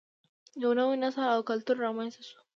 یو 0.61 0.71
نوی 0.79 0.97
نسل 1.03 1.25
او 1.35 1.41
کلتور 1.49 1.75
رامینځته 1.85 2.21
شو 2.27 2.37